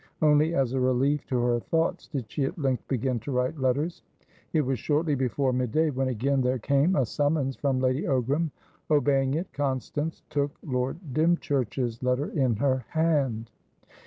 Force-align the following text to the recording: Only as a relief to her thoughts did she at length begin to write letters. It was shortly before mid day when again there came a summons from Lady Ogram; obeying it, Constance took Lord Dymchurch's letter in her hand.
Only 0.23 0.55
as 0.55 0.73
a 0.73 0.79
relief 0.79 1.27
to 1.27 1.37
her 1.37 1.59
thoughts 1.59 2.07
did 2.07 2.25
she 2.31 2.43
at 2.45 2.57
length 2.57 2.87
begin 2.87 3.19
to 3.19 3.31
write 3.31 3.59
letters. 3.59 4.01
It 4.51 4.61
was 4.61 4.79
shortly 4.79 5.13
before 5.13 5.53
mid 5.53 5.71
day 5.73 5.91
when 5.91 6.07
again 6.07 6.41
there 6.41 6.57
came 6.57 6.95
a 6.95 7.05
summons 7.05 7.55
from 7.55 7.79
Lady 7.79 8.05
Ogram; 8.07 8.49
obeying 8.89 9.35
it, 9.35 9.53
Constance 9.53 10.23
took 10.31 10.57
Lord 10.63 10.97
Dymchurch's 11.13 12.01
letter 12.01 12.29
in 12.31 12.55
her 12.55 12.83
hand. 12.89 13.51